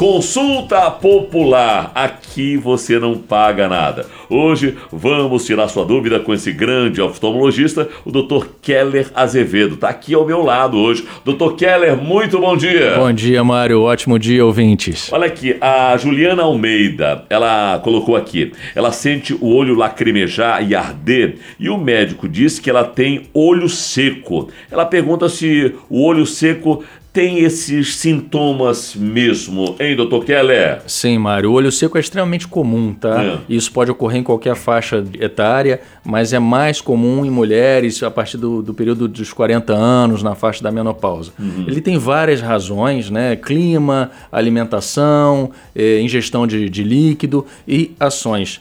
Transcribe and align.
Consulta 0.00 0.90
popular. 0.90 1.92
Aqui 1.94 2.56
você 2.56 2.98
não 2.98 3.18
paga 3.18 3.68
nada. 3.68 4.06
Hoje 4.30 4.74
vamos 4.90 5.44
tirar 5.44 5.68
sua 5.68 5.84
dúvida 5.84 6.18
com 6.18 6.32
esse 6.32 6.50
grande 6.52 7.02
oftalmologista, 7.02 7.86
o 8.06 8.10
Dr. 8.10 8.46
Keller 8.62 9.10
Azevedo. 9.14 9.76
Tá 9.76 9.90
aqui 9.90 10.14
ao 10.14 10.24
meu 10.24 10.42
lado 10.42 10.78
hoje. 10.78 11.06
Dr. 11.22 11.54
Keller, 11.54 11.98
muito 11.98 12.38
bom 12.38 12.56
dia. 12.56 12.94
Bom 12.96 13.12
dia, 13.12 13.44
Mário. 13.44 13.82
Ótimo 13.82 14.18
dia, 14.18 14.42
ouvintes. 14.42 15.12
Olha 15.12 15.26
aqui, 15.26 15.58
a 15.60 15.94
Juliana 15.98 16.44
Almeida, 16.44 17.26
ela 17.28 17.78
colocou 17.84 18.16
aqui, 18.16 18.52
ela 18.74 18.92
sente 18.92 19.34
o 19.34 19.54
olho 19.54 19.74
lacrimejar 19.74 20.66
e 20.66 20.74
arder 20.74 21.36
e 21.58 21.68
o 21.68 21.76
médico 21.76 22.26
disse 22.26 22.58
que 22.62 22.70
ela 22.70 22.84
tem 22.84 23.28
olho 23.34 23.68
seco. 23.68 24.48
Ela 24.70 24.86
pergunta 24.86 25.28
se 25.28 25.74
o 25.90 26.02
olho 26.02 26.24
seco 26.24 26.82
tem 27.12 27.40
esses 27.40 27.96
sintomas 27.96 28.94
mesmo, 28.94 29.74
hein, 29.80 29.96
doutor 29.96 30.24
Keller? 30.24 30.80
Sim, 30.86 31.18
Mário. 31.18 31.50
O 31.50 31.54
olho 31.54 31.72
seco 31.72 31.96
é 31.96 32.00
extremamente 32.00 32.46
comum, 32.46 32.94
tá? 32.94 33.22
É. 33.22 33.38
Isso 33.48 33.72
pode 33.72 33.90
ocorrer 33.90 34.20
em 34.20 34.22
qualquer 34.22 34.54
faixa 34.54 35.04
etária, 35.18 35.80
mas 36.04 36.32
é 36.32 36.38
mais 36.38 36.80
comum 36.80 37.24
em 37.24 37.30
mulheres 37.30 38.02
a 38.02 38.10
partir 38.10 38.36
do, 38.36 38.62
do 38.62 38.72
período 38.72 39.08
dos 39.08 39.32
40 39.32 39.72
anos, 39.72 40.22
na 40.22 40.34
faixa 40.34 40.62
da 40.62 40.70
menopausa. 40.70 41.32
Uhum. 41.38 41.64
Ele 41.66 41.80
tem 41.80 41.98
várias 41.98 42.40
razões, 42.40 43.10
né? 43.10 43.34
Clima, 43.34 44.10
alimentação, 44.30 45.50
eh, 45.74 46.00
ingestão 46.00 46.46
de, 46.46 46.68
de 46.68 46.84
líquido 46.84 47.44
e 47.66 47.92
ações 47.98 48.60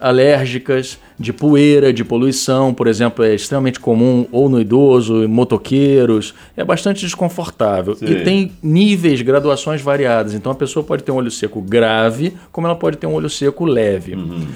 alérgicas, 0.00 0.98
de 1.18 1.32
poeira, 1.32 1.92
de 1.92 2.04
poluição, 2.04 2.74
por 2.74 2.86
exemplo, 2.86 3.24
é 3.24 3.34
extremamente 3.34 3.78
comum 3.78 4.26
ou 4.32 4.48
no 4.48 4.60
idoso, 4.60 5.22
em 5.22 5.28
motoqueiros, 5.28 6.34
é 6.56 6.64
bastante 6.64 7.04
desconfortável. 7.04 7.94
Sim. 7.94 8.06
E 8.06 8.24
tem 8.24 8.52
níveis, 8.62 9.22
graduações 9.22 9.80
variadas. 9.80 10.34
Então 10.34 10.52
a 10.52 10.54
pessoa 10.54 10.84
pode 10.84 11.02
ter 11.02 11.12
um 11.12 11.16
olho 11.16 11.30
seco 11.30 11.60
grave, 11.60 12.34
como 12.50 12.66
ela 12.66 12.76
pode 12.76 12.96
ter 12.96 13.06
um 13.06 13.14
olho 13.14 13.30
seco 13.30 13.64
leve. 13.64 14.14
Uhum. 14.14 14.46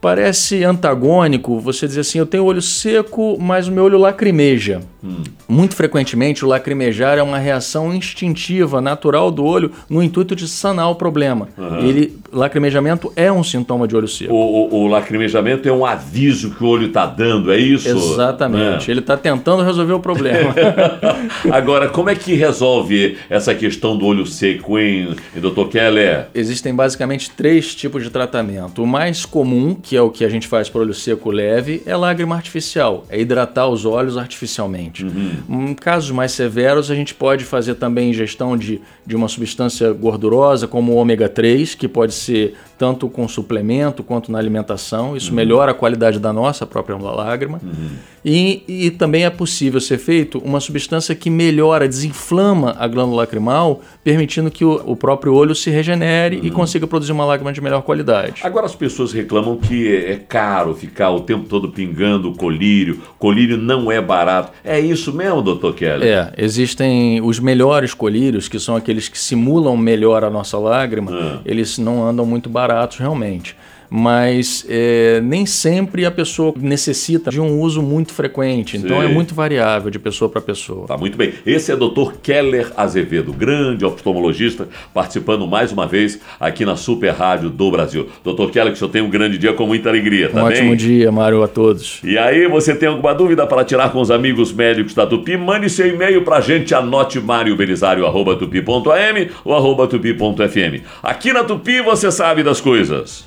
Parece 0.00 0.62
antagônico 0.62 1.58
você 1.58 1.86
dizer 1.86 2.00
assim: 2.00 2.18
eu 2.18 2.26
tenho 2.26 2.44
olho 2.44 2.62
seco, 2.62 3.36
mas 3.40 3.66
o 3.66 3.72
meu 3.72 3.84
olho 3.84 3.98
lacrimeja. 3.98 4.80
Hum. 5.06 5.22
Muito 5.48 5.76
frequentemente, 5.76 6.44
o 6.44 6.48
lacrimejar 6.48 7.18
é 7.18 7.22
uma 7.22 7.38
reação 7.38 7.94
instintiva, 7.94 8.80
natural 8.80 9.30
do 9.30 9.44
olho, 9.44 9.70
no 9.88 10.02
intuito 10.02 10.34
de 10.34 10.48
sanar 10.48 10.90
o 10.90 10.94
problema. 10.94 11.48
Uhum. 11.56 11.78
Ele, 11.80 12.18
lacrimejamento 12.32 13.12
é 13.14 13.30
um 13.30 13.44
sintoma 13.44 13.86
de 13.86 13.96
olho 13.96 14.08
seco. 14.08 14.34
O, 14.34 14.68
o, 14.68 14.82
o 14.82 14.86
lacrimejamento 14.88 15.68
é 15.68 15.72
um 15.72 15.86
aviso 15.86 16.50
que 16.50 16.64
o 16.64 16.66
olho 16.66 16.88
está 16.88 17.06
dando, 17.06 17.52
é 17.52 17.58
isso? 17.58 17.88
Exatamente. 17.88 18.90
É. 18.90 18.92
Ele 18.92 19.00
está 19.00 19.16
tentando 19.16 19.62
resolver 19.62 19.92
o 19.92 20.00
problema. 20.00 20.54
Agora, 21.50 21.88
como 21.88 22.10
é 22.10 22.14
que 22.14 22.34
resolve 22.34 23.16
essa 23.30 23.54
questão 23.54 23.96
do 23.96 24.04
olho 24.04 24.26
seco, 24.26 24.78
hein, 24.78 25.14
doutor 25.36 25.68
Keller? 25.68 26.26
Existem 26.34 26.74
basicamente 26.74 27.30
três 27.30 27.74
tipos 27.74 28.02
de 28.02 28.10
tratamento. 28.10 28.82
O 28.82 28.86
mais 28.86 29.24
comum, 29.24 29.74
que 29.74 29.96
é 29.96 30.02
o 30.02 30.10
que 30.10 30.24
a 30.24 30.28
gente 30.28 30.48
faz 30.48 30.68
para 30.68 30.80
olho 30.80 30.94
seco 30.94 31.30
leve, 31.30 31.82
é 31.86 31.96
lágrima 31.96 32.34
artificial, 32.34 33.04
é 33.08 33.20
hidratar 33.20 33.68
os 33.68 33.84
olhos 33.84 34.16
artificialmente. 34.16 34.95
Uhum. 35.00 35.70
Em 35.70 35.74
casos 35.74 36.10
mais 36.10 36.32
severos, 36.32 36.90
a 36.90 36.94
gente 36.94 37.14
pode 37.14 37.44
fazer 37.44 37.74
também 37.74 38.10
ingestão 38.10 38.56
de, 38.56 38.80
de 39.04 39.16
uma 39.16 39.28
substância 39.28 39.92
gordurosa, 39.92 40.66
como 40.66 40.92
o 40.92 40.96
ômega 40.96 41.28
3, 41.28 41.74
que 41.74 41.88
pode 41.88 42.14
ser 42.14 42.54
tanto 42.78 43.08
com 43.08 43.26
suplemento 43.26 44.02
quanto 44.02 44.30
na 44.30 44.38
alimentação. 44.38 45.16
Isso 45.16 45.30
uhum. 45.30 45.36
melhora 45.36 45.72
a 45.72 45.74
qualidade 45.74 46.18
da 46.18 46.32
nossa 46.32 46.66
própria 46.66 46.96
lágrima. 46.96 47.60
Uhum. 47.62 47.90
E, 48.24 48.64
e 48.66 48.90
também 48.90 49.24
é 49.24 49.30
possível 49.30 49.80
ser 49.80 49.98
feito 49.98 50.38
uma 50.38 50.58
substância 50.58 51.14
que 51.14 51.30
melhora, 51.30 51.86
desinflama 51.86 52.74
a 52.78 52.88
glândula 52.88 53.22
lacrimal, 53.22 53.80
permitindo 54.02 54.50
que 54.50 54.64
o, 54.64 54.82
o 54.84 54.96
próprio 54.96 55.32
olho 55.32 55.54
se 55.54 55.70
regenere 55.70 56.40
e 56.42 56.48
uhum. 56.48 56.54
consiga 56.54 56.86
produzir 56.86 57.12
uma 57.12 57.24
lágrima 57.24 57.52
de 57.52 57.60
melhor 57.60 57.82
qualidade. 57.82 58.40
Agora 58.42 58.66
as 58.66 58.74
pessoas 58.74 59.12
reclamam 59.12 59.56
que 59.56 59.94
é 59.94 60.16
caro 60.16 60.74
ficar 60.74 61.10
o 61.10 61.20
tempo 61.20 61.48
todo 61.48 61.70
pingando 61.70 62.32
colírio. 62.32 63.00
Colírio 63.18 63.56
não 63.56 63.90
é 63.92 64.00
barato. 64.00 64.52
É 64.64 64.78
isso 64.78 65.12
mesmo, 65.12 65.40
doutor 65.40 65.74
Kelly? 65.74 66.08
É, 66.08 66.32
existem 66.36 67.20
os 67.22 67.38
melhores 67.38 67.94
colírios, 67.94 68.48
que 68.48 68.58
são 68.58 68.74
aqueles 68.74 69.08
que 69.08 69.18
simulam 69.18 69.76
melhor 69.76 70.24
a 70.24 70.30
nossa 70.30 70.58
lágrima, 70.58 71.12
ah. 71.12 71.40
eles 71.44 71.78
não 71.78 72.06
andam 72.06 72.26
muito 72.26 72.50
baratos 72.50 72.65
realmente 72.98 73.54
mas 73.98 74.66
é, 74.68 75.22
nem 75.22 75.46
sempre 75.46 76.04
a 76.04 76.10
pessoa 76.10 76.52
necessita 76.54 77.30
de 77.30 77.40
um 77.40 77.58
uso 77.58 77.80
muito 77.80 78.12
frequente. 78.12 78.76
Então 78.76 79.02
é 79.02 79.08
muito 79.08 79.34
variável 79.34 79.90
de 79.90 79.98
pessoa 79.98 80.28
para 80.28 80.42
pessoa. 80.42 80.86
Tá 80.86 80.98
muito 80.98 81.16
bem. 81.16 81.32
Esse 81.46 81.72
é 81.72 81.74
o 81.74 81.78
Dr. 81.78 82.12
Keller 82.22 82.70
Azevedo, 82.76 83.32
grande 83.32 83.86
oftalmologista, 83.86 84.68
participando 84.92 85.46
mais 85.46 85.72
uma 85.72 85.86
vez 85.86 86.20
aqui 86.38 86.66
na 86.66 86.76
Super 86.76 87.14
Rádio 87.14 87.48
do 87.48 87.70
Brasil. 87.70 88.06
Dr. 88.22 88.50
Keller, 88.50 88.72
que 88.72 88.74
o 88.74 88.76
senhor 88.76 88.90
tenha 88.90 89.02
um 89.02 89.08
grande 89.08 89.38
dia 89.38 89.54
com 89.54 89.66
muita 89.66 89.88
alegria, 89.88 90.28
tá 90.28 90.44
um 90.44 90.48
bem? 90.48 90.58
ótimo 90.58 90.76
dia, 90.76 91.10
Mário, 91.10 91.42
a 91.42 91.48
todos. 91.48 92.00
E 92.04 92.18
aí, 92.18 92.46
você 92.46 92.74
tem 92.74 92.90
alguma 92.90 93.14
dúvida 93.14 93.46
para 93.46 93.64
tirar 93.64 93.90
com 93.92 94.02
os 94.02 94.10
amigos 94.10 94.52
médicos 94.52 94.92
da 94.92 95.06
Tupi? 95.06 95.38
Mande 95.38 95.70
seu 95.70 95.88
e-mail 95.88 96.22
para 96.22 96.36
a 96.36 96.40
gente, 96.42 96.74
anote 96.74 97.18
mariobelisário.tupi.am 97.18 99.30
ou 99.42 99.54
arroba 99.54 99.86
tupi.fm. 99.86 100.84
Aqui 101.02 101.32
na 101.32 101.44
Tupi 101.44 101.80
você 101.80 102.12
sabe 102.12 102.42
das 102.42 102.60
coisas. 102.60 103.24